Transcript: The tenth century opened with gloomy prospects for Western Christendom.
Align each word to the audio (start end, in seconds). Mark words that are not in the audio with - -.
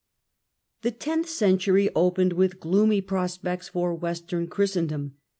The 0.81 0.89
tenth 0.89 1.29
century 1.29 1.91
opened 1.95 2.33
with 2.33 2.59
gloomy 2.59 3.01
prospects 3.01 3.69
for 3.69 3.93
Western 3.93 4.47
Christendom. 4.47 5.17